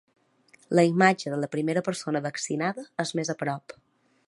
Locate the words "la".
0.79-0.85, 1.43-1.49